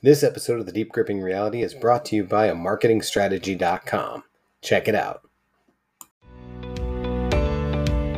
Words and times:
This 0.00 0.22
episode 0.22 0.60
of 0.60 0.66
The 0.66 0.70
Deep 0.70 0.92
Gripping 0.92 1.20
Reality 1.20 1.60
is 1.60 1.74
brought 1.74 2.04
to 2.04 2.14
you 2.14 2.22
by 2.22 2.46
a 2.46 2.54
marketingstrategy.com. 2.54 4.22
Check 4.62 4.86
it 4.86 4.94
out. 4.94 5.22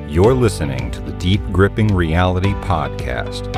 You're 0.06 0.34
listening 0.34 0.90
to 0.90 1.00
the 1.00 1.12
Deep 1.12 1.40
Gripping 1.50 1.88
Reality 1.88 2.52
Podcast, 2.52 3.50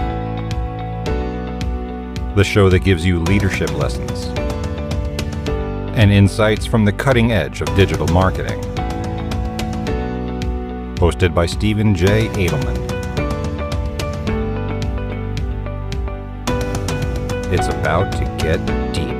the 2.37 2.45
show 2.45 2.71
that 2.71 2.85
gives 2.85 3.05
you 3.05 3.19
leadership 3.19 3.73
lessons 3.73 4.27
and 5.99 6.13
insights 6.13 6.65
from 6.65 6.85
the 6.85 6.93
cutting 6.93 7.33
edge 7.33 7.61
of 7.61 7.75
digital 7.75 8.07
marketing. 8.07 8.61
Hosted 10.95 11.35
by 11.35 11.47
Stephen 11.47 11.93
J. 11.93 12.29
Adelman. 12.29 12.92
It's 17.55 17.69
about 17.69 18.11
to 18.13 18.25
get 18.39 18.65
deep. 18.95 19.13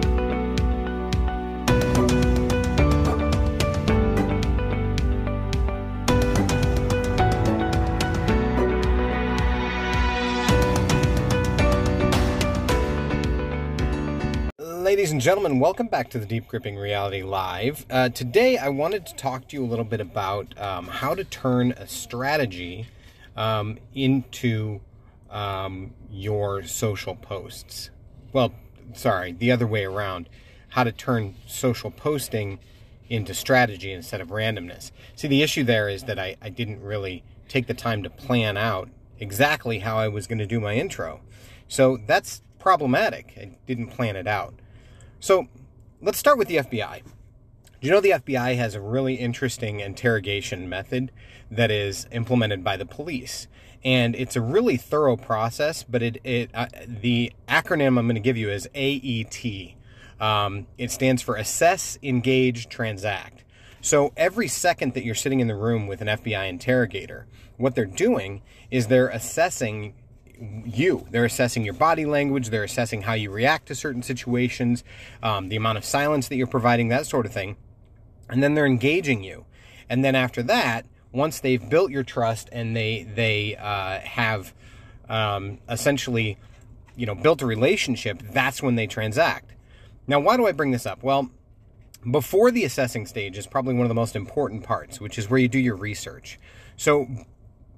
Ladies 14.59 15.13
and 15.13 15.21
gentlemen, 15.21 15.61
welcome 15.61 15.89
back 15.89 16.09
to 16.09 16.19
the 16.19 16.25
Deep 16.25 16.49
Gripping 16.49 16.77
Reality 16.77 17.23
Live. 17.23 17.85
Uh, 17.91 18.09
today, 18.09 18.57
I 18.57 18.71
wanted 18.71 19.05
to 19.05 19.15
talk 19.15 19.47
to 19.49 19.57
you 19.59 19.63
a 19.63 19.69
little 19.69 19.85
bit 19.85 20.01
about 20.01 20.59
um, 20.59 20.87
how 20.87 21.15
to 21.15 21.23
turn 21.23 21.73
a 21.73 21.87
strategy 21.87 22.87
um, 23.37 23.77
into 23.95 24.81
um, 25.31 25.93
your 26.11 26.63
social 26.63 27.15
posts. 27.15 27.91
Well, 28.33 28.55
sorry, 28.95 29.33
the 29.33 29.53
other 29.53 29.67
way 29.67 29.85
around. 29.85 30.29
How 30.71 30.85
to 30.85 30.93
turn 30.93 31.35
social 31.47 31.91
posting 31.91 32.59
into 33.09 33.35
strategy 33.35 33.93
instead 33.93 34.23
of 34.23 34.29
randomness. 34.29 34.91
See, 35.15 35.29
the 35.29 35.43
issue 35.43 35.65
there 35.65 35.89
is 35.89 36.05
that 36.05 36.19
I, 36.19 36.37
I 36.41 36.49
didn't 36.49 36.81
really 36.81 37.25
take 37.47 37.67
the 37.67 37.75
time 37.75 38.03
to 38.05 38.11
plan 38.11 38.57
out 38.57 38.89
exactly 39.21 39.81
how 39.81 39.99
I 39.99 40.09
was 40.09 40.27
going 40.27 40.39
to 40.39 40.47
do 40.47 40.59
my 40.59 40.75
intro. 40.75 41.21
So 41.69 41.99
that's 42.07 42.43
problematic. 42.59 43.35
I 43.37 43.59
didn't 43.67 43.89
plan 43.89 44.17
it 44.17 44.27
out. 44.27 44.55
So 45.21 45.49
let's 46.01 46.19
start 46.19 46.39
with 46.39 46.49
the 46.49 46.57
FBI. 46.57 47.03
Do 47.03 47.89
you 47.89 47.91
know 47.91 48.01
the 48.01 48.11
FBI 48.11 48.57
has 48.57 48.75
a 48.75 48.81
really 48.81 49.17
interesting 49.17 49.81
interrogation 49.81 50.69
method 50.69 51.13
that 51.57 51.71
is 51.71 52.07
implemented 52.11 52.65
by 52.65 52.77
the 52.77 52.87
police? 52.87 53.47
And 53.85 54.15
it's 54.15 54.37
a 54.37 54.41
really 54.41 54.77
thorough 54.77 55.17
process, 55.17 55.83
but 55.83 56.03
it, 56.03 56.21
it 56.25 56.51
uh, 56.55 56.67
the 56.87 57.33
acronym 57.49 57.99
I'm 57.99 58.07
going 58.07 58.15
to 58.15 58.21
give 58.21 58.37
you 58.37 58.51
is 58.51 58.69
AET. 58.75 59.75
Um, 60.21 60.67
it 60.79 60.91
stands 60.93 61.21
for 61.21 61.35
Assess, 61.35 61.99
Engage, 62.03 62.69
Transact. 62.69 63.45
So 63.81 64.13
every 64.17 64.47
second 64.47 64.95
that 64.95 65.05
you're 65.05 65.17
sitting 65.17 65.41
in 65.41 65.49
the 65.49 65.57
room 65.57 65.89
with 65.89 66.01
an 66.01 66.07
FBI 66.07 66.49
interrogator, 66.49 67.27
what 67.57 67.75
they're 67.75 67.85
doing 67.85 68.43
is 68.71 68.87
they're 68.87 69.09
assessing 69.09 69.95
you. 70.65 71.07
They're 71.11 71.25
assessing 71.25 71.65
your 71.65 71.75
body 71.75 72.05
language. 72.05 72.51
They're 72.51 72.65
assessing 72.65 73.03
how 73.03 73.15
you 73.15 73.31
react 73.31 73.67
to 73.67 73.75
certain 73.75 74.03
situations, 74.03 74.85
um, 75.23 75.49
the 75.49 75.57
amount 75.57 75.79
of 75.79 75.85
silence 75.85 76.29
that 76.29 76.37
you're 76.37 76.47
providing, 76.47 76.89
that 76.89 77.07
sort 77.07 77.27
of 77.27 77.33
thing. 77.33 77.57
And 78.29 78.43
then 78.43 78.55
they're 78.55 78.67
engaging 78.67 79.23
you. 79.23 79.47
And 79.89 80.05
then 80.05 80.15
after 80.15 80.43
that, 80.45 80.87
once 81.13 81.41
they've 81.41 81.69
built 81.69 81.91
your 81.91 82.03
trust 82.03 82.49
and 82.53 82.77
they 82.77 83.05
they 83.05 83.57
uh, 83.57 84.01
have 84.01 84.55
um, 85.09 85.59
essentially, 85.69 86.39
you 86.97 87.07
know, 87.07 87.15
built 87.15 87.43
a 87.43 87.47
relationship, 87.47 88.23
that's 88.33 88.63
when 88.63 88.77
they 88.77 88.87
transact. 88.87 89.53
Now, 90.07 90.21
why 90.21 90.37
do 90.37 90.47
I 90.47 90.53
bring 90.53 90.71
this 90.71 90.87
up? 90.87 91.03
Well, 91.03 91.31
before 92.11 92.51
the 92.51 92.65
assessing 92.65 93.07
stage 93.07 93.39
is 93.39 93.47
probably 93.47 93.75
one 93.75 93.83
of 93.83 93.89
the 93.89 93.95
most 93.95 94.17
important 94.17 94.65
parts, 94.65 95.01
which 95.01 95.19
is 95.19 95.31
where 95.31 95.39
you 95.39 95.49
do 95.49 95.59
your 95.59 95.77
research. 95.77 96.41
So, 96.77 97.07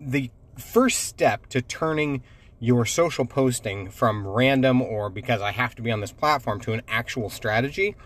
the 0.01 0.31
first 0.57 1.01
step 1.01 1.47
to 1.49 1.61
turning 1.61 2.23
your 2.61 2.87
social 2.87 3.27
posting 3.27 3.91
from 3.91 4.27
random 4.27 4.81
or 4.81 5.11
because 5.11 5.43
I 5.43 5.51
have 5.51 5.75
to 5.75 5.83
be 5.83 5.91
on 5.91 6.01
this 6.01 6.13
platform 6.13 6.61
to 6.61 6.73
an 6.73 6.83
actual 6.89 7.29
strategy 7.29 7.97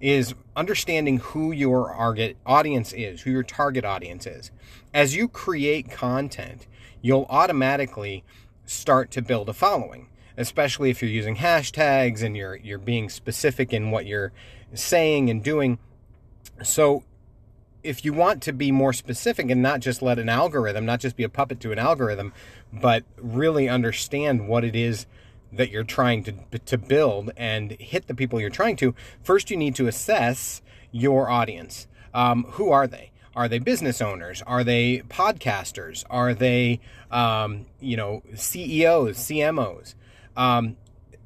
is 0.00 0.34
understanding 0.56 1.18
who 1.18 1.52
your 1.52 1.94
audience 2.46 2.92
is, 2.92 3.22
who 3.22 3.30
your 3.30 3.42
target 3.42 3.84
audience 3.84 4.26
is. 4.26 4.50
As 4.94 5.16
you 5.16 5.28
create 5.28 5.90
content, 5.90 6.66
you'll 7.02 7.26
automatically 7.28 8.24
start 8.64 9.10
to 9.12 9.22
build 9.22 9.48
a 9.48 9.52
following, 9.52 10.08
especially 10.36 10.90
if 10.90 11.02
you're 11.02 11.10
using 11.10 11.36
hashtags 11.36 12.22
and 12.22 12.36
you're 12.36 12.56
you're 12.56 12.78
being 12.78 13.08
specific 13.08 13.72
in 13.72 13.90
what 13.90 14.06
you're 14.06 14.32
saying 14.74 15.30
and 15.30 15.42
doing. 15.42 15.78
So 16.62 17.04
if 17.82 18.04
you 18.04 18.12
want 18.12 18.42
to 18.42 18.52
be 18.52 18.72
more 18.72 18.92
specific 18.92 19.50
and 19.50 19.62
not 19.62 19.80
just 19.80 20.02
let 20.02 20.18
an 20.18 20.28
algorithm, 20.28 20.84
not 20.84 21.00
just 21.00 21.16
be 21.16 21.22
a 21.22 21.28
puppet 21.28 21.60
to 21.60 21.72
an 21.72 21.78
algorithm, 21.78 22.32
but 22.72 23.04
really 23.16 23.68
understand 23.68 24.48
what 24.48 24.64
it 24.64 24.74
is 24.74 25.06
that 25.52 25.70
you're 25.70 25.84
trying 25.84 26.22
to 26.24 26.32
to 26.58 26.78
build 26.78 27.30
and 27.36 27.72
hit 27.72 28.06
the 28.06 28.14
people 28.14 28.40
you're 28.40 28.50
trying 28.50 28.76
to, 28.76 28.94
first 29.22 29.50
you 29.50 29.56
need 29.56 29.74
to 29.76 29.86
assess 29.86 30.62
your 30.90 31.28
audience. 31.30 31.86
Um, 32.14 32.44
who 32.50 32.70
are 32.70 32.86
they? 32.86 33.10
Are 33.36 33.48
they 33.48 33.58
business 33.58 34.00
owners? 34.00 34.42
Are 34.42 34.64
they 34.64 35.02
podcasters? 35.08 36.04
Are 36.10 36.34
they, 36.34 36.80
um, 37.10 37.66
you 37.80 37.96
know, 37.96 38.22
CEOs, 38.34 39.16
CMOs? 39.18 39.94
Um, 40.36 40.76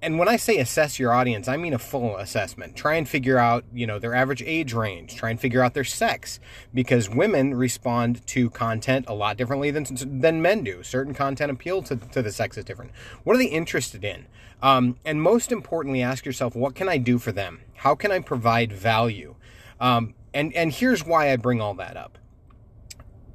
and 0.02 0.18
when 0.18 0.28
I 0.28 0.36
say 0.36 0.58
assess 0.58 0.98
your 0.98 1.12
audience, 1.12 1.46
I 1.46 1.56
mean 1.56 1.72
a 1.72 1.78
full 1.78 2.16
assessment. 2.16 2.74
Try 2.74 2.96
and 2.96 3.08
figure 3.08 3.38
out, 3.38 3.64
you 3.72 3.86
know, 3.86 4.00
their 4.00 4.14
average 4.14 4.42
age 4.42 4.72
range. 4.72 5.14
Try 5.14 5.30
and 5.30 5.40
figure 5.40 5.62
out 5.62 5.74
their 5.74 5.84
sex 5.84 6.40
because 6.74 7.08
women 7.08 7.54
respond 7.54 8.26
to 8.28 8.50
content 8.50 9.04
a 9.08 9.14
lot 9.14 9.36
differently 9.36 9.70
than 9.70 9.86
than 10.20 10.42
men 10.42 10.64
do. 10.64 10.82
Certain 10.82 11.14
content 11.14 11.52
appeal 11.52 11.82
to, 11.82 11.96
to 11.96 12.20
the 12.20 12.32
sex 12.32 12.58
is 12.58 12.64
different. 12.64 12.90
What 13.22 13.36
are 13.36 13.38
they 13.38 13.46
interested 13.46 14.04
in? 14.04 14.26
Um, 14.60 14.96
and 15.04 15.22
most 15.22 15.52
importantly, 15.52 16.02
ask 16.02 16.26
yourself, 16.26 16.56
what 16.56 16.74
can 16.74 16.88
I 16.88 16.98
do 16.98 17.18
for 17.18 17.30
them? 17.30 17.60
How 17.76 17.94
can 17.94 18.10
I 18.10 18.18
provide 18.18 18.72
value? 18.72 19.36
Um, 19.80 20.14
and 20.34 20.52
and 20.54 20.72
here's 20.72 21.06
why 21.06 21.32
I 21.32 21.36
bring 21.36 21.60
all 21.60 21.74
that 21.74 21.96
up. 21.96 22.18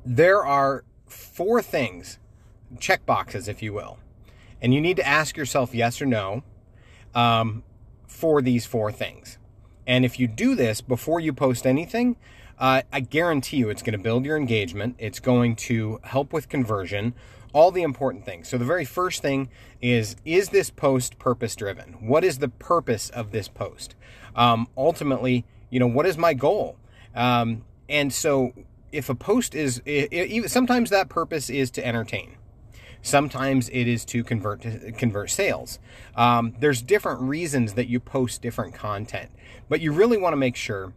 There 0.06 0.46
are 0.46 0.84
four 1.06 1.62
things, 1.62 2.20
check 2.78 3.06
boxes, 3.06 3.48
if 3.48 3.64
you 3.64 3.72
will, 3.72 4.00
and 4.62 4.74
you 4.74 4.82
need 4.82 4.98
to 4.98 5.08
ask 5.08 5.38
yourself 5.38 5.74
yes 5.74 6.02
or 6.02 6.06
no 6.06 6.44
um, 7.18 7.64
for 8.06 8.42
these 8.42 8.66
four 8.66 8.92
things. 8.92 9.40
And 9.88 10.06
if 10.06 10.20
you 10.20 10.28
do 10.28 10.54
this 10.54 10.82
before 10.82 11.20
you 11.20 11.34
post 11.34 11.66
anything, 11.66 12.16
uh, 12.60 12.84
I 12.94 13.00
guarantee 13.00 13.58
you 13.58 13.70
it's 13.70 13.82
going 13.82 13.98
to 13.98 14.04
build 14.04 14.24
your 14.24 14.38
engagement. 14.38 14.96
It's 15.00 15.20
going 15.20 15.56
to 15.68 16.00
help 16.04 16.32
with 16.32 16.48
conversion, 16.48 17.16
all 17.54 17.72
the 17.72 17.82
important 17.82 18.24
things. 18.24 18.48
So, 18.48 18.58
the 18.58 18.66
very 18.66 18.86
first 18.86 19.22
thing 19.22 19.50
is 19.82 20.16
Is 20.26 20.50
this 20.50 20.70
post 20.70 21.18
purpose 21.18 21.56
driven? 21.56 21.94
What 22.08 22.24
is 22.24 22.38
the 22.38 22.50
purpose 22.50 23.10
of 23.10 23.32
this 23.32 23.48
post? 23.48 23.96
Um, 24.36 24.68
ultimately, 24.78 25.46
you 25.70 25.80
know, 25.80 25.88
what 25.88 26.06
is 26.06 26.18
my 26.18 26.34
goal? 26.34 26.78
Um, 27.16 27.64
and 27.90 28.14
so, 28.14 28.54
if 28.92 29.10
a 29.10 29.16
post 29.16 29.56
is, 29.56 29.82
it, 29.86 30.10
it, 30.12 30.52
sometimes 30.52 30.90
that 30.92 31.10
purpose 31.10 31.50
is 31.50 31.72
to 31.72 31.86
entertain. 31.86 32.38
Sometimes 33.08 33.70
it 33.70 33.88
is 33.88 34.04
to 34.04 34.22
convert 34.22 34.62
to 34.64 34.92
convert 34.92 35.30
sales. 35.30 35.80
Um, 36.14 36.56
there's 36.60 36.82
different 36.82 37.22
reasons 37.22 37.76
that 37.76 37.88
you 37.88 38.02
post 38.02 38.42
different 38.42 38.74
content, 38.74 39.32
but 39.70 39.80
you 39.80 39.94
really 39.94 40.18
want 40.18 40.34
to 40.34 40.38
make 40.38 40.58
sure 40.58 40.92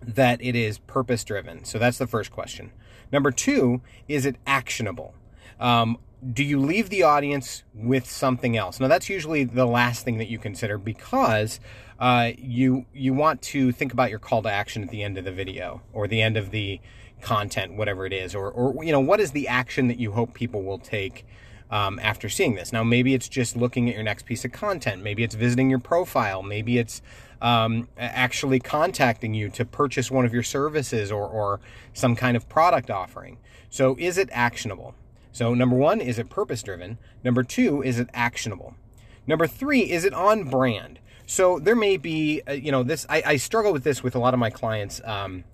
that 0.00 0.40
it 0.40 0.54
is 0.54 0.78
purpose 0.78 1.24
driven. 1.24 1.64
So 1.64 1.80
that's 1.80 1.98
the 1.98 2.06
first 2.06 2.30
question. 2.30 2.70
Number 3.10 3.32
two, 3.32 3.80
is 4.06 4.24
it 4.24 4.36
actionable? 4.46 5.14
Um, 5.58 5.98
do 6.32 6.44
you 6.44 6.60
leave 6.60 6.90
the 6.90 7.02
audience 7.02 7.64
with 7.74 8.08
something 8.08 8.56
else? 8.56 8.78
Now 8.78 8.86
that's 8.86 9.08
usually 9.08 9.42
the 9.42 9.66
last 9.66 10.04
thing 10.04 10.18
that 10.18 10.28
you 10.28 10.38
consider 10.38 10.78
because 10.78 11.58
uh, 11.98 12.30
you 12.38 12.86
you 12.94 13.14
want 13.14 13.42
to 13.42 13.72
think 13.72 13.92
about 13.92 14.10
your 14.10 14.20
call 14.20 14.42
to 14.42 14.48
action 14.48 14.84
at 14.84 14.90
the 14.90 15.02
end 15.02 15.18
of 15.18 15.24
the 15.24 15.32
video 15.32 15.82
or 15.92 16.06
the 16.06 16.22
end 16.22 16.36
of 16.36 16.52
the 16.52 16.80
content, 17.22 17.74
whatever 17.74 18.04
it 18.04 18.12
is, 18.12 18.34
or, 18.34 18.50
or 18.50 18.84
you 18.84 18.92
know, 18.92 19.00
what 19.00 19.20
is 19.20 19.30
the 19.30 19.48
action 19.48 19.88
that 19.88 19.98
you 19.98 20.12
hope 20.12 20.34
people 20.34 20.62
will 20.62 20.78
take 20.78 21.24
um, 21.70 21.98
after 22.00 22.28
seeing 22.28 22.54
this? 22.54 22.72
Now, 22.72 22.84
maybe 22.84 23.14
it's 23.14 23.28
just 23.28 23.56
looking 23.56 23.88
at 23.88 23.94
your 23.94 24.04
next 24.04 24.26
piece 24.26 24.44
of 24.44 24.52
content. 24.52 25.02
Maybe 25.02 25.22
it's 25.22 25.34
visiting 25.34 25.70
your 25.70 25.78
profile. 25.78 26.42
Maybe 26.42 26.78
it's 26.78 27.00
um, 27.42 27.88
actually 27.98 28.60
contacting 28.60 29.34
you 29.34 29.48
to 29.50 29.64
purchase 29.64 30.10
one 30.10 30.24
of 30.24 30.32
your 30.32 30.44
services 30.44 31.10
or, 31.10 31.26
or 31.26 31.60
some 31.92 32.14
kind 32.14 32.36
of 32.36 32.48
product 32.48 32.90
offering. 32.90 33.38
So, 33.68 33.96
is 33.98 34.16
it 34.16 34.28
actionable? 34.32 34.94
So, 35.32 35.54
number 35.54 35.74
one, 35.74 36.00
is 36.00 36.18
it 36.18 36.28
purpose 36.28 36.62
driven? 36.62 36.98
Number 37.24 37.42
two, 37.42 37.82
is 37.82 37.98
it 37.98 38.08
actionable? 38.14 38.74
Number 39.26 39.46
three, 39.46 39.90
is 39.90 40.04
it 40.04 40.12
on 40.14 40.44
brand? 40.44 41.00
So, 41.26 41.58
there 41.58 41.74
may 41.74 41.96
be, 41.96 42.42
uh, 42.46 42.52
you 42.52 42.70
know, 42.70 42.82
this, 42.82 43.06
I, 43.08 43.22
I, 43.24 43.36
struggle 43.36 43.72
with 43.72 43.82
this 43.82 44.02
with 44.02 44.14
a 44.14 44.18
lot 44.18 44.34
of 44.34 44.40
my 44.40 44.50
clients. 44.50 45.00
Um, 45.04 45.44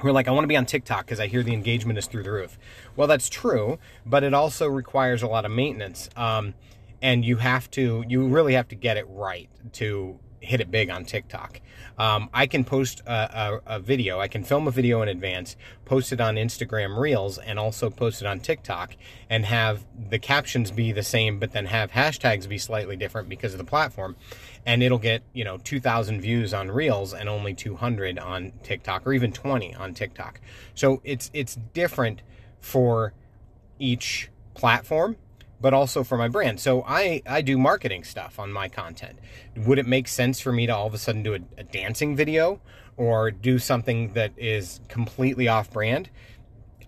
who 0.00 0.08
are 0.08 0.12
like, 0.12 0.28
I 0.28 0.30
want 0.30 0.44
to 0.44 0.48
be 0.48 0.56
on 0.56 0.66
TikTok 0.66 1.06
because 1.06 1.20
I 1.20 1.26
hear 1.26 1.42
the 1.42 1.52
engagement 1.52 1.98
is 1.98 2.06
through 2.06 2.22
the 2.22 2.32
roof. 2.32 2.58
Well, 2.96 3.08
that's 3.08 3.28
true, 3.28 3.78
but 4.06 4.22
it 4.22 4.34
also 4.34 4.66
requires 4.68 5.22
a 5.22 5.26
lot 5.26 5.44
of 5.44 5.50
maintenance. 5.50 6.08
Um, 6.16 6.54
and 7.00 7.24
you 7.24 7.36
have 7.36 7.70
to, 7.72 8.04
you 8.08 8.26
really 8.26 8.54
have 8.54 8.68
to 8.68 8.74
get 8.74 8.96
it 8.96 9.06
right 9.08 9.48
to 9.74 10.18
hit 10.40 10.60
it 10.60 10.70
big 10.70 10.90
on 10.90 11.04
TikTok. 11.04 11.60
Um, 11.98 12.30
I 12.32 12.46
can 12.46 12.64
post 12.64 13.02
a, 13.06 13.60
a, 13.66 13.76
a, 13.76 13.80
video, 13.80 14.20
I 14.20 14.28
can 14.28 14.44
film 14.44 14.68
a 14.68 14.70
video 14.70 15.02
in 15.02 15.08
advance, 15.08 15.56
post 15.84 16.12
it 16.12 16.20
on 16.20 16.36
Instagram 16.36 16.96
Reels, 16.96 17.38
and 17.38 17.58
also 17.58 17.90
post 17.90 18.22
it 18.22 18.26
on 18.26 18.38
TikTok, 18.38 18.94
and 19.28 19.44
have 19.44 19.84
the 20.08 20.18
captions 20.18 20.70
be 20.70 20.92
the 20.92 21.02
same, 21.02 21.38
but 21.40 21.52
then 21.52 21.66
have 21.66 21.90
hashtags 21.90 22.48
be 22.48 22.58
slightly 22.58 22.96
different 22.96 23.28
because 23.28 23.52
of 23.52 23.58
the 23.58 23.64
platform. 23.64 24.16
And 24.64 24.82
it'll 24.82 24.98
get, 24.98 25.22
you 25.32 25.44
know, 25.44 25.58
2,000 25.58 26.20
views 26.20 26.54
on 26.54 26.70
Reels 26.70 27.12
and 27.12 27.28
only 27.28 27.54
200 27.54 28.18
on 28.18 28.52
TikTok, 28.62 29.06
or 29.06 29.12
even 29.12 29.32
20 29.32 29.74
on 29.74 29.94
TikTok. 29.94 30.40
So 30.74 31.00
it's 31.04 31.30
it's 31.34 31.56
different 31.74 32.22
for 32.60 33.12
each 33.78 34.30
platform 34.54 35.16
but 35.60 35.74
also 35.74 36.04
for 36.04 36.16
my 36.16 36.28
brand. 36.28 36.60
So 36.60 36.84
I, 36.86 37.22
I 37.26 37.42
do 37.42 37.58
marketing 37.58 38.04
stuff 38.04 38.38
on 38.38 38.52
my 38.52 38.68
content. 38.68 39.18
Would 39.56 39.78
it 39.78 39.86
make 39.86 40.08
sense 40.08 40.40
for 40.40 40.52
me 40.52 40.66
to 40.66 40.74
all 40.74 40.86
of 40.86 40.94
a 40.94 40.98
sudden 40.98 41.22
do 41.22 41.34
a, 41.34 41.40
a 41.56 41.64
dancing 41.64 42.16
video 42.16 42.60
or 42.96 43.30
do 43.30 43.58
something 43.58 44.12
that 44.12 44.32
is 44.36 44.80
completely 44.88 45.48
off 45.48 45.70
brand? 45.70 46.10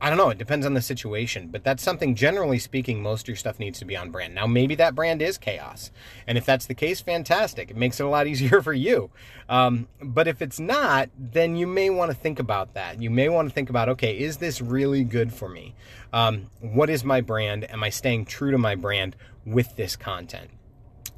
I 0.02 0.08
don't 0.08 0.16
know. 0.16 0.30
It 0.30 0.38
depends 0.38 0.64
on 0.64 0.72
the 0.72 0.80
situation, 0.80 1.48
but 1.48 1.62
that's 1.62 1.82
something 1.82 2.14
generally 2.14 2.58
speaking, 2.58 3.02
most 3.02 3.22
of 3.24 3.28
your 3.28 3.36
stuff 3.36 3.58
needs 3.58 3.78
to 3.80 3.84
be 3.84 3.96
on 3.96 4.10
brand. 4.10 4.34
Now, 4.34 4.46
maybe 4.46 4.74
that 4.76 4.94
brand 4.94 5.20
is 5.20 5.36
chaos. 5.36 5.90
And 6.26 6.38
if 6.38 6.46
that's 6.46 6.64
the 6.64 6.74
case, 6.74 7.02
fantastic. 7.02 7.70
It 7.70 7.76
makes 7.76 8.00
it 8.00 8.06
a 8.06 8.08
lot 8.08 8.26
easier 8.26 8.62
for 8.62 8.72
you. 8.72 9.10
Um, 9.48 9.88
but 10.02 10.26
if 10.26 10.40
it's 10.40 10.58
not, 10.58 11.10
then 11.18 11.54
you 11.54 11.66
may 11.66 11.90
want 11.90 12.10
to 12.10 12.16
think 12.16 12.38
about 12.38 12.72
that. 12.74 13.02
You 13.02 13.10
may 13.10 13.28
want 13.28 13.48
to 13.48 13.54
think 13.54 13.68
about, 13.68 13.90
okay, 13.90 14.18
is 14.18 14.38
this 14.38 14.62
really 14.62 15.04
good 15.04 15.34
for 15.34 15.50
me? 15.50 15.74
Um, 16.14 16.50
what 16.60 16.88
is 16.88 17.04
my 17.04 17.20
brand? 17.20 17.70
Am 17.70 17.84
I 17.84 17.90
staying 17.90 18.24
true 18.24 18.50
to 18.50 18.58
my 18.58 18.76
brand 18.76 19.16
with 19.44 19.76
this 19.76 19.96
content? 19.96 20.50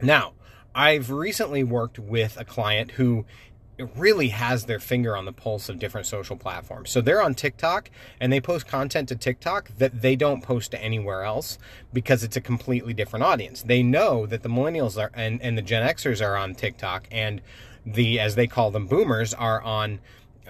Now, 0.00 0.32
I've 0.75 1.11
recently 1.11 1.62
worked 1.62 1.99
with 1.99 2.37
a 2.37 2.44
client 2.44 2.93
who 2.93 3.26
really 3.96 4.29
has 4.29 4.67
their 4.67 4.79
finger 4.81 5.17
on 5.17 5.25
the 5.25 5.32
pulse 5.32 5.69
of 5.69 5.79
different 5.79 6.06
social 6.06 6.37
platforms. 6.37 6.90
So 6.90 7.00
they're 7.00 7.23
on 7.23 7.34
TikTok 7.34 7.90
and 8.20 8.32
they 8.32 8.40
post 8.40 8.67
content 8.67 9.08
to 9.08 9.17
TikTok 9.17 9.70
that 9.79 10.02
they 10.02 10.17
don't 10.17 10.43
post 10.43 10.70
to 10.73 10.82
anywhere 10.82 11.23
else 11.23 11.58
because 11.93 12.23
it's 12.23 12.37
a 12.37 12.40
completely 12.40 12.94
different 12.94 13.25
audience. 13.25 13.62
They 13.62 13.82
know 13.82 14.26
that 14.26 14.43
the 14.43 14.49
millennials 14.49 15.00
are 15.00 15.11
and, 15.14 15.40
and 15.43 15.56
the 15.56 15.62
Gen 15.62 15.87
Xers 15.87 16.25
are 16.25 16.37
on 16.37 16.55
TikTok 16.55 17.06
and 17.11 17.40
the 17.84 18.20
as 18.20 18.34
they 18.34 18.46
call 18.46 18.70
them 18.70 18.87
boomers 18.87 19.34
are 19.34 19.61
on 19.62 19.99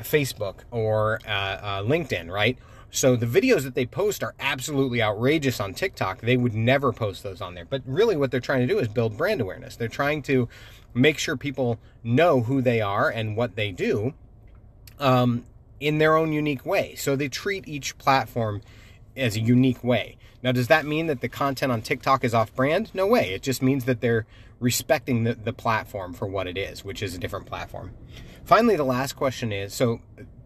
Facebook 0.00 0.60
or 0.70 1.20
uh, 1.26 1.30
uh, 1.30 1.82
LinkedIn, 1.82 2.30
right? 2.30 2.58
So 2.94 3.16
the 3.16 3.26
videos 3.26 3.62
that 3.62 3.74
they 3.74 3.86
post 3.86 4.22
are 4.22 4.34
absolutely 4.38 5.02
outrageous 5.02 5.60
on 5.60 5.72
TikTok. 5.72 6.20
They 6.20 6.36
would 6.36 6.54
never 6.54 6.92
post 6.92 7.22
those 7.22 7.40
on 7.40 7.54
there. 7.54 7.64
But 7.64 7.82
really 7.86 8.16
what 8.16 8.30
they're 8.30 8.38
trying 8.38 8.60
to 8.60 8.72
do 8.72 8.78
is 8.78 8.86
build 8.86 9.16
brand 9.16 9.40
awareness. 9.40 9.76
They're 9.76 9.88
trying 9.88 10.20
to 10.24 10.46
make 10.92 11.16
sure 11.16 11.38
people 11.38 11.80
know 12.04 12.42
who 12.42 12.60
they 12.60 12.82
are 12.82 13.08
and 13.08 13.34
what 13.34 13.56
they 13.56 13.72
do 13.72 14.12
um, 14.98 15.46
in 15.80 15.96
their 15.96 16.16
own 16.16 16.32
unique 16.32 16.66
way. 16.66 16.94
So 16.94 17.16
they 17.16 17.28
treat 17.28 17.66
each 17.66 17.96
platform 17.96 18.60
as 19.16 19.36
a 19.36 19.40
unique 19.40 19.82
way. 19.82 20.18
Now, 20.42 20.52
does 20.52 20.68
that 20.68 20.84
mean 20.84 21.06
that 21.06 21.22
the 21.22 21.30
content 21.30 21.72
on 21.72 21.80
TikTok 21.80 22.24
is 22.24 22.34
off 22.34 22.54
brand? 22.54 22.90
No 22.92 23.06
way. 23.06 23.32
It 23.32 23.42
just 23.42 23.62
means 23.62 23.86
that 23.86 24.02
they're 24.02 24.26
respecting 24.60 25.24
the, 25.24 25.34
the 25.34 25.54
platform 25.54 26.12
for 26.12 26.26
what 26.26 26.46
it 26.46 26.58
is, 26.58 26.84
which 26.84 27.02
is 27.02 27.14
a 27.14 27.18
different 27.18 27.46
platform. 27.46 27.92
Finally, 28.44 28.76
the 28.76 28.84
last 28.84 29.14
question 29.14 29.50
is 29.50 29.72
so 29.72 30.00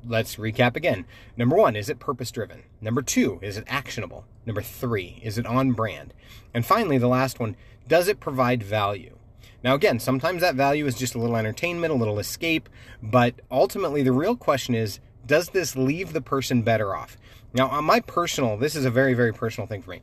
let's 0.07 0.37
recap 0.37 0.77
again. 0.77 1.05
Number 1.37 1.57
one, 1.57 1.77
is 1.77 1.89
it 1.89 1.99
purpose 1.99 2.31
driven? 2.31 2.63
Number 2.81 3.03
two, 3.03 3.39
is 3.43 3.57
it 3.57 3.65
actionable? 3.67 4.25
Number 4.45 4.63
three, 4.63 5.21
is 5.23 5.39
it 5.39 5.47
on 5.47 5.73
brand? 5.73 6.15
And 6.55 6.65
finally, 6.65 6.99
the 6.99 7.09
last 7.09 7.41
one, 7.41 7.57
does 7.89 8.09
it 8.09 8.21
provide 8.21 8.63
value? 8.63 9.17
Now, 9.63 9.75
again, 9.75 9.99
sometimes 9.99 10.43
that 10.43 10.55
value 10.55 10.87
is 10.87 10.95
just 10.95 11.15
a 11.15 11.19
little 11.19 11.37
entertainment, 11.37 11.93
a 11.93 11.97
little 11.97 12.19
escape, 12.19 12.69
but 13.03 13.35
ultimately 13.51 14.03
the 14.03 14.13
real 14.13 14.37
question 14.37 14.75
is, 14.75 15.01
does 15.27 15.49
this 15.49 15.75
leave 15.77 16.13
the 16.13 16.21
person 16.21 16.63
better 16.63 16.95
off? 16.95 17.17
Now, 17.53 17.69
on 17.69 17.85
my 17.85 18.01
personal, 18.01 18.57
this 18.57 18.77
is 18.77 18.85
a 18.85 18.91
very, 18.91 19.15
very 19.15 19.33
personal 19.33 19.67
thing 19.67 19.83
for 19.83 19.91
me. 19.91 20.03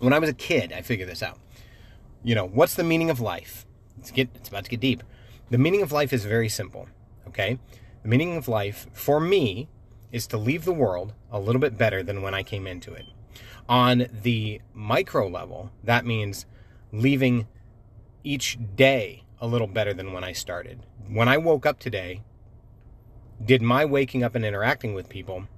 When 0.00 0.12
I 0.12 0.18
was 0.18 0.28
a 0.28 0.34
kid, 0.34 0.72
I 0.72 0.82
figured 0.82 1.08
this 1.08 1.22
out. 1.22 1.38
You 2.22 2.34
know, 2.34 2.46
what's 2.46 2.74
the 2.74 2.84
meaning 2.84 3.10
of 3.10 3.20
life? 3.20 3.64
It's 3.98 4.10
get 4.10 4.28
it's 4.34 4.48
about 4.48 4.64
to 4.64 4.70
get 4.70 4.80
deep. 4.80 5.02
The 5.50 5.58
meaning 5.58 5.82
of 5.82 5.92
life 5.92 6.12
is 6.12 6.24
very 6.24 6.48
simple, 6.48 6.88
okay? 7.28 7.58
The 8.04 8.10
meaning 8.10 8.36
of 8.36 8.48
life, 8.48 8.86
for 8.92 9.18
me, 9.18 9.70
is 10.12 10.26
to 10.26 10.36
leave 10.36 10.66
the 10.66 10.74
world 10.74 11.14
a 11.32 11.40
little 11.40 11.60
bit 11.60 11.78
better 11.78 12.02
than 12.02 12.20
when 12.20 12.34
I 12.34 12.42
came 12.42 12.66
into 12.66 12.92
it. 12.92 13.06
On 13.66 14.06
the 14.12 14.60
micro 14.74 15.26
level, 15.26 15.70
that 15.82 16.04
means 16.04 16.44
leaving 16.92 17.46
each 18.22 18.58
day 18.76 19.24
a 19.40 19.46
little 19.46 19.66
better 19.66 19.94
than 19.94 20.12
when 20.12 20.22
I 20.22 20.32
started. 20.32 20.80
When 21.08 21.28
I 21.28 21.38
woke 21.38 21.64
up 21.64 21.78
today, 21.78 22.20
did 23.42 23.62
my 23.62 23.86
waking 23.86 24.22
up 24.22 24.34
and 24.34 24.44
interacting 24.44 24.92
with 24.92 25.08
people 25.08 25.48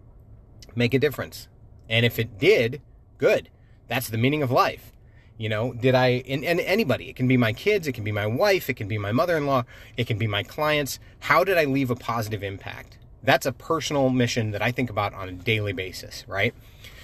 make 0.76 0.94
a 0.94 1.00
difference? 1.00 1.48
And 1.88 2.06
if 2.06 2.16
it 2.16 2.38
did, 2.38 2.81
good. 3.19 3.50
That's 3.88 4.08
the 4.08 4.19
meaning 4.19 4.44
of 4.44 4.52
life. 4.52 4.93
You 5.38 5.49
know, 5.49 5.73
did 5.73 5.94
I, 5.94 6.23
and, 6.27 6.44
and 6.44 6.61
anybody, 6.61 7.11
it 7.11 7.17
can 7.17 7.29
be 7.29 7.37
my 7.37 7.53
kids, 7.53 7.87
it 7.87 7.93
can 7.93 8.05
be 8.05 8.12
my 8.12 8.27
wife, 8.27 8.71
it 8.71 8.75
can 8.75 8.88
be 8.88 8.97
my 8.97 9.12
mother 9.12 9.37
in 9.37 9.47
law, 9.47 9.65
it 9.97 10.06
can 10.06 10.17
be 10.17 10.27
my 10.27 10.43
clients. 10.43 10.99
How 11.21 11.44
did 11.44 11.59
I 11.59 11.65
leave 11.65 11.91
a 11.91 11.97
positive 11.97 12.43
impact? 12.43 12.97
That's 13.23 13.44
a 13.44 13.53
personal 13.53 14.09
mission 14.09 14.53
that 14.53 14.62
I 14.62 14.73
think 14.73 14.88
about 14.88 15.12
on 15.12 15.29
a 15.29 15.33
daily 15.33 15.73
basis, 15.73 16.25
right? 16.27 16.55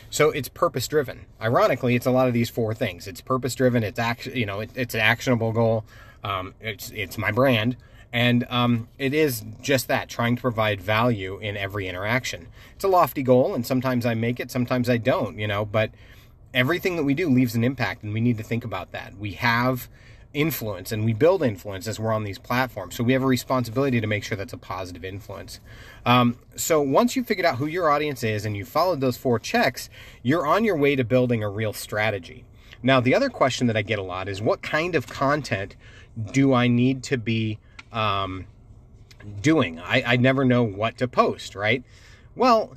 So 0.08 0.30
it's 0.30 0.48
purpose 0.48 0.86
driven. 0.88 1.26
Ironically, 1.40 1.94
it's 1.94 2.06
a 2.06 2.10
lot 2.10 2.28
of 2.28 2.34
these 2.34 2.50
four 2.50 2.74
things. 2.74 3.06
It's 3.06 3.22
purpose 3.22 3.54
driven. 3.54 3.82
It's 3.82 3.98
action. 3.98 4.36
You 4.36 4.44
know, 4.44 4.60
it, 4.60 4.70
it's 4.74 4.94
an 4.94 5.00
actionable 5.00 5.52
goal. 5.52 5.84
Um, 6.22 6.54
it's 6.60 6.90
it's 6.90 7.16
my 7.16 7.32
brand, 7.32 7.76
and 8.12 8.46
um, 8.50 8.88
it 8.98 9.14
is 9.14 9.42
just 9.62 9.88
that, 9.88 10.10
trying 10.10 10.36
to 10.36 10.42
provide 10.42 10.82
value 10.82 11.38
in 11.38 11.56
every 11.56 11.88
interaction. 11.88 12.48
It's 12.74 12.84
a 12.84 12.88
lofty 12.88 13.22
goal, 13.22 13.54
and 13.54 13.66
sometimes 13.66 14.04
I 14.04 14.12
make 14.12 14.38
it, 14.38 14.50
sometimes 14.50 14.90
I 14.90 14.98
don't. 14.98 15.38
You 15.38 15.48
know, 15.48 15.64
but 15.64 15.90
everything 16.54 16.96
that 16.96 17.04
we 17.04 17.14
do 17.14 17.28
leaves 17.28 17.54
an 17.54 17.64
impact 17.64 18.02
and 18.02 18.12
we 18.12 18.20
need 18.20 18.36
to 18.38 18.42
think 18.42 18.64
about 18.64 18.92
that. 18.92 19.16
We 19.16 19.32
have 19.32 19.88
influence 20.34 20.92
and 20.92 21.04
we 21.04 21.12
build 21.12 21.42
influence 21.42 21.86
as 21.86 22.00
we're 22.00 22.12
on 22.12 22.24
these 22.24 22.38
platforms. 22.38 22.94
So 22.94 23.04
we 23.04 23.12
have 23.12 23.22
a 23.22 23.26
responsibility 23.26 24.00
to 24.00 24.06
make 24.06 24.24
sure 24.24 24.36
that's 24.36 24.52
a 24.52 24.58
positive 24.58 25.04
influence. 25.04 25.60
Um, 26.06 26.38
so 26.56 26.80
once 26.80 27.16
you've 27.16 27.26
figured 27.26 27.46
out 27.46 27.58
who 27.58 27.66
your 27.66 27.90
audience 27.90 28.22
is 28.22 28.44
and 28.44 28.56
you 28.56 28.64
followed 28.64 29.00
those 29.00 29.16
four 29.16 29.38
checks, 29.38 29.90
you're 30.22 30.46
on 30.46 30.64
your 30.64 30.76
way 30.76 30.96
to 30.96 31.04
building 31.04 31.42
a 31.42 31.48
real 31.48 31.72
strategy. 31.72 32.44
Now, 32.82 33.00
the 33.00 33.14
other 33.14 33.30
question 33.30 33.66
that 33.68 33.76
I 33.76 33.82
get 33.82 33.98
a 33.98 34.02
lot 34.02 34.28
is 34.28 34.42
what 34.42 34.62
kind 34.62 34.94
of 34.94 35.06
content 35.06 35.76
do 36.32 36.52
I 36.52 36.66
need 36.66 37.02
to 37.04 37.16
be 37.16 37.58
um, 37.92 38.46
doing? 39.40 39.78
I, 39.78 40.02
I 40.04 40.16
never 40.16 40.44
know 40.44 40.62
what 40.62 40.98
to 40.98 41.06
post, 41.06 41.54
right? 41.54 41.84
Well, 42.34 42.76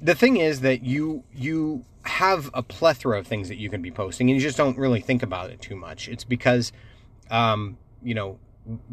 the 0.00 0.14
thing 0.14 0.36
is 0.36 0.60
that 0.60 0.84
you 0.84 1.24
you 1.34 1.84
have 2.04 2.50
a 2.54 2.62
plethora 2.62 3.18
of 3.18 3.26
things 3.26 3.48
that 3.48 3.56
you 3.56 3.70
can 3.70 3.82
be 3.82 3.90
posting 3.90 4.30
and 4.30 4.38
you 4.38 4.42
just 4.42 4.56
don't 4.56 4.78
really 4.78 5.00
think 5.00 5.22
about 5.22 5.50
it 5.50 5.60
too 5.60 5.76
much. 5.76 6.08
It's 6.08 6.24
because, 6.24 6.72
um, 7.30 7.76
you 8.02 8.14
know, 8.14 8.38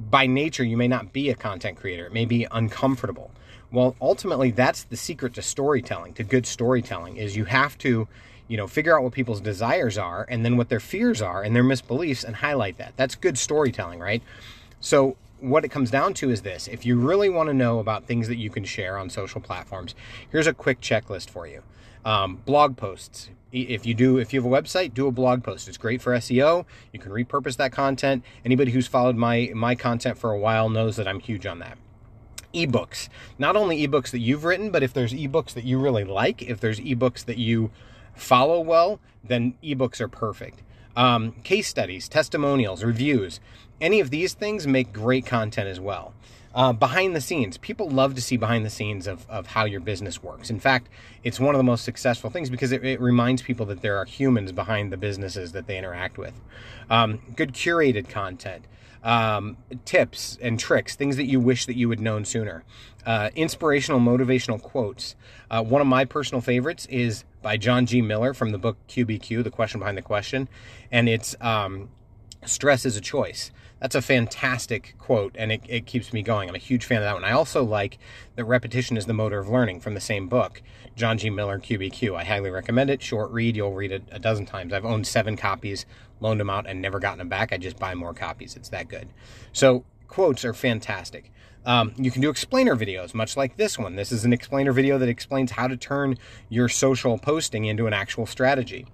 by 0.09 0.27
nature, 0.27 0.63
you 0.63 0.77
may 0.77 0.87
not 0.87 1.13
be 1.13 1.29
a 1.29 1.35
content 1.35 1.77
creator. 1.77 2.05
It 2.05 2.13
may 2.13 2.25
be 2.25 2.47
uncomfortable. 2.51 3.31
Well, 3.71 3.95
ultimately, 4.01 4.51
that's 4.51 4.83
the 4.83 4.97
secret 4.97 5.33
to 5.35 5.41
storytelling, 5.41 6.13
to 6.15 6.23
good 6.23 6.45
storytelling, 6.45 7.17
is 7.17 7.37
you 7.37 7.45
have 7.45 7.77
to, 7.79 8.07
you 8.49 8.57
know, 8.57 8.67
figure 8.67 8.97
out 8.97 9.03
what 9.03 9.13
people's 9.13 9.39
desires 9.39 9.97
are 9.97 10.25
and 10.29 10.43
then 10.43 10.57
what 10.57 10.67
their 10.67 10.81
fears 10.81 11.21
are 11.21 11.41
and 11.41 11.55
their 11.55 11.63
misbeliefs 11.63 12.25
and 12.25 12.35
highlight 12.35 12.77
that. 12.79 12.93
That's 12.97 13.15
good 13.15 13.37
storytelling, 13.37 13.99
right? 13.99 14.21
So 14.81 15.15
what 15.41 15.65
it 15.65 15.69
comes 15.69 15.89
down 15.89 16.13
to 16.13 16.29
is 16.29 16.43
this 16.43 16.67
if 16.67 16.85
you 16.85 16.99
really 16.99 17.29
want 17.29 17.47
to 17.49 17.53
know 17.53 17.79
about 17.79 18.05
things 18.05 18.27
that 18.27 18.37
you 18.37 18.49
can 18.49 18.63
share 18.63 18.97
on 18.97 19.09
social 19.09 19.41
platforms 19.41 19.95
here's 20.31 20.45
a 20.45 20.53
quick 20.53 20.79
checklist 20.79 21.29
for 21.29 21.47
you 21.47 21.63
um, 22.05 22.37
blog 22.45 22.77
posts. 22.77 23.29
If 23.51 23.85
you 23.85 23.93
do 23.93 24.17
if 24.17 24.31
you 24.31 24.41
have 24.41 24.49
a 24.49 24.61
website 24.61 24.93
do 24.93 25.07
a 25.07 25.11
blog 25.11 25.43
post. 25.43 25.67
It's 25.67 25.77
great 25.77 26.01
for 26.01 26.13
seo 26.13 26.65
you 26.93 26.99
can 26.99 27.11
repurpose 27.11 27.57
that 27.57 27.73
content. 27.73 28.23
Anybody 28.45 28.71
who's 28.71 28.87
followed 28.87 29.17
my 29.17 29.51
my 29.53 29.75
content 29.75 30.17
for 30.17 30.31
a 30.31 30.39
while 30.39 30.69
knows 30.69 30.95
that 30.95 31.05
i'm 31.05 31.19
huge 31.19 31.45
on 31.45 31.59
that. 31.59 31.77
Ebooks. 32.53 33.09
Not 33.37 33.57
only 33.57 33.85
ebooks 33.85 34.11
that 34.11 34.19
you've 34.19 34.45
written 34.45 34.71
but 34.71 34.83
if 34.83 34.93
there's 34.93 35.11
ebooks 35.11 35.53
that 35.53 35.65
you 35.65 35.79
really 35.79 36.05
like 36.05 36.41
if 36.41 36.61
there's 36.61 36.79
ebooks 36.79 37.25
that 37.25 37.37
you 37.37 37.71
follow 38.15 38.61
well 38.61 39.01
then 39.21 39.55
ebooks 39.61 39.99
are 39.99 40.07
perfect. 40.07 40.61
Um, 40.95 41.33
case 41.43 41.67
studies 41.67 42.07
testimonials 42.07 42.85
reviews 42.85 43.41
any 43.81 43.99
of 43.99 44.09
these 44.09 44.33
things 44.33 44.67
make 44.67 44.93
great 44.93 45.25
content 45.25 45.67
as 45.67 45.79
well. 45.79 46.13
Uh, 46.53 46.73
behind 46.73 47.15
the 47.15 47.21
scenes, 47.21 47.57
people 47.57 47.89
love 47.89 48.13
to 48.13 48.21
see 48.21 48.35
behind 48.35 48.65
the 48.65 48.69
scenes 48.69 49.07
of, 49.07 49.25
of 49.29 49.47
how 49.47 49.63
your 49.63 49.79
business 49.79 50.21
works. 50.21 50.49
In 50.49 50.59
fact, 50.59 50.89
it's 51.23 51.39
one 51.39 51.55
of 51.55 51.59
the 51.59 51.63
most 51.63 51.85
successful 51.85 52.29
things 52.29 52.49
because 52.49 52.73
it, 52.73 52.83
it 52.83 52.99
reminds 52.99 53.41
people 53.41 53.65
that 53.67 53.81
there 53.81 53.97
are 53.97 54.05
humans 54.05 54.51
behind 54.51 54.91
the 54.91 54.97
businesses 54.97 55.53
that 55.53 55.67
they 55.67 55.77
interact 55.77 56.17
with. 56.17 56.33
Um, 56.89 57.21
good 57.37 57.53
curated 57.53 58.09
content, 58.09 58.65
um, 59.01 59.55
tips 59.85 60.37
and 60.41 60.59
tricks, 60.59 60.95
things 60.95 61.15
that 61.15 61.23
you 61.23 61.39
wish 61.39 61.65
that 61.67 61.77
you 61.77 61.89
had 61.89 62.01
known 62.01 62.25
sooner. 62.25 62.65
Uh, 63.05 63.29
inspirational, 63.33 64.01
motivational 64.01 64.61
quotes. 64.61 65.15
Uh, 65.49 65.63
one 65.63 65.79
of 65.79 65.87
my 65.87 66.03
personal 66.03 66.41
favorites 66.41 66.85
is 66.87 67.23
by 67.41 67.55
John 67.55 67.85
G. 67.85 68.01
Miller 68.01 68.33
from 68.33 68.51
the 68.51 68.57
book 68.57 68.77
QBQ, 68.89 69.43
The 69.43 69.49
Question 69.49 69.79
Behind 69.79 69.97
the 69.97 70.01
Question. 70.01 70.49
And 70.91 71.07
it's 71.07 71.33
um, 71.39 71.89
stress 72.45 72.85
is 72.85 72.97
a 72.97 73.01
choice. 73.01 73.51
That's 73.81 73.95
a 73.95 74.01
fantastic 74.01 74.93
quote, 74.99 75.35
and 75.35 75.51
it, 75.51 75.61
it 75.67 75.87
keeps 75.87 76.13
me 76.13 76.21
going. 76.21 76.47
I'm 76.47 76.53
a 76.53 76.59
huge 76.59 76.85
fan 76.85 76.99
of 76.99 77.03
that 77.03 77.15
one. 77.15 77.23
I 77.23 77.31
also 77.31 77.63
like 77.63 77.97
that 78.35 78.45
repetition 78.45 78.95
is 78.95 79.07
the 79.07 79.13
motor 79.13 79.39
of 79.39 79.49
learning 79.49 79.79
from 79.79 79.95
the 79.95 79.99
same 79.99 80.27
book, 80.27 80.61
John 80.95 81.17
G. 81.17 81.31
Miller, 81.31 81.57
QBQ. 81.57 82.15
I 82.15 82.23
highly 82.23 82.51
recommend 82.51 82.91
it. 82.91 83.01
Short 83.01 83.31
read, 83.31 83.55
you'll 83.55 83.73
read 83.73 83.91
it 83.91 84.03
a 84.11 84.19
dozen 84.19 84.45
times. 84.45 84.71
I've 84.71 84.85
owned 84.85 85.07
seven 85.07 85.35
copies, 85.35 85.87
loaned 86.19 86.39
them 86.39 86.49
out, 86.49 86.67
and 86.67 86.79
never 86.79 86.99
gotten 86.99 87.17
them 87.17 87.27
back. 87.29 87.51
I 87.51 87.57
just 87.57 87.79
buy 87.79 87.95
more 87.95 88.13
copies. 88.13 88.55
It's 88.55 88.69
that 88.69 88.87
good. 88.87 89.09
So, 89.51 89.83
quotes 90.07 90.45
are 90.45 90.53
fantastic. 90.53 91.31
Um, 91.65 91.93
you 91.97 92.11
can 92.11 92.21
do 92.21 92.29
explainer 92.29 92.75
videos, 92.75 93.15
much 93.15 93.35
like 93.35 93.57
this 93.57 93.79
one. 93.79 93.95
This 93.95 94.11
is 94.11 94.25
an 94.25 94.33
explainer 94.33 94.73
video 94.73 94.99
that 94.99 95.09
explains 95.09 95.51
how 95.51 95.67
to 95.67 95.75
turn 95.75 96.19
your 96.49 96.69
social 96.69 97.17
posting 97.17 97.65
into 97.65 97.87
an 97.87 97.93
actual 97.93 98.27
strategy. 98.27 98.85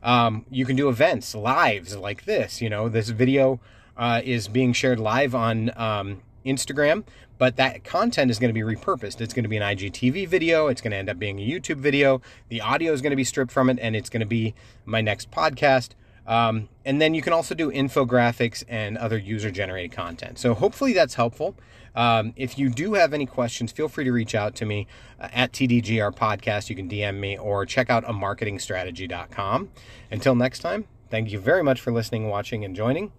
Um, 0.00 0.46
you 0.48 0.64
can 0.64 0.76
do 0.76 0.88
events, 0.88 1.34
lives 1.34 1.96
like 1.96 2.24
this. 2.24 2.62
You 2.62 2.70
know, 2.70 2.88
this 2.88 3.08
video 3.08 3.58
uh, 3.98 4.22
is 4.24 4.48
being 4.48 4.72
shared 4.72 5.00
live 5.00 5.34
on 5.34 5.70
um, 5.76 6.22
Instagram, 6.46 7.04
but 7.36 7.56
that 7.56 7.84
content 7.84 8.30
is 8.30 8.38
going 8.38 8.52
to 8.52 8.54
be 8.54 8.62
repurposed. 8.62 9.20
It's 9.20 9.34
going 9.34 9.42
to 9.42 9.48
be 9.48 9.56
an 9.56 9.62
IGTV 9.62 10.28
video. 10.28 10.68
It's 10.68 10.80
going 10.80 10.92
to 10.92 10.96
end 10.96 11.10
up 11.10 11.18
being 11.18 11.38
a 11.38 11.46
YouTube 11.46 11.78
video. 11.78 12.22
The 12.48 12.60
audio 12.60 12.92
is 12.92 13.02
going 13.02 13.10
to 13.10 13.16
be 13.16 13.24
stripped 13.24 13.52
from 13.52 13.68
it, 13.68 13.78
and 13.80 13.94
it's 13.94 14.08
going 14.08 14.20
to 14.20 14.26
be 14.26 14.54
my 14.84 15.00
next 15.00 15.30
podcast. 15.30 15.90
Um, 16.26 16.68
and 16.84 17.00
then 17.00 17.14
you 17.14 17.22
can 17.22 17.32
also 17.32 17.54
do 17.54 17.70
infographics 17.70 18.62
and 18.68 18.98
other 18.98 19.16
user 19.16 19.50
generated 19.50 19.92
content. 19.92 20.38
So 20.38 20.52
hopefully 20.52 20.92
that's 20.92 21.14
helpful. 21.14 21.56
Um, 21.94 22.34
if 22.36 22.58
you 22.58 22.68
do 22.68 22.94
have 22.94 23.14
any 23.14 23.24
questions, 23.24 23.72
feel 23.72 23.88
free 23.88 24.04
to 24.04 24.12
reach 24.12 24.34
out 24.34 24.54
to 24.56 24.66
me 24.66 24.86
uh, 25.18 25.28
at 25.32 25.52
TDGR 25.52 26.14
Podcast. 26.14 26.68
You 26.68 26.76
can 26.76 26.88
DM 26.88 27.18
me 27.18 27.38
or 27.38 27.64
check 27.64 27.88
out 27.88 28.04
a 28.04 28.12
marketingstrategy.com. 28.12 29.70
Until 30.10 30.34
next 30.34 30.58
time, 30.60 30.86
thank 31.10 31.32
you 31.32 31.40
very 31.40 31.64
much 31.64 31.80
for 31.80 31.92
listening, 31.92 32.28
watching, 32.28 32.62
and 32.62 32.76
joining. 32.76 33.10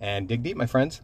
And 0.00 0.28
dig 0.28 0.42
deep, 0.42 0.56
my 0.56 0.66
friends. 0.66 1.02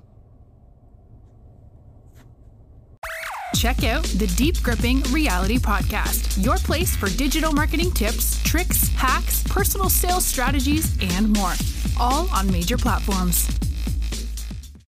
Check 3.55 3.85
out 3.85 4.03
the 4.05 4.27
Deep 4.37 4.61
Gripping 4.63 5.03
Reality 5.13 5.57
Podcast, 5.57 6.43
your 6.45 6.57
place 6.57 6.97
for 6.97 7.09
digital 7.11 7.53
marketing 7.53 7.93
tips, 7.93 8.43
tricks, 8.43 8.89
hacks, 8.89 9.45
personal 9.45 9.89
sales 9.89 10.25
strategies, 10.25 10.97
and 11.17 11.33
more, 11.33 11.53
all 12.01 12.29
on 12.31 12.51
major 12.51 12.77
platforms. 12.77 13.47